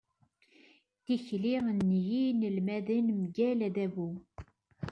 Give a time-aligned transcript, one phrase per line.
[1.03, 1.53] Tikli
[1.87, 4.07] n yinelmaden mgal adabu.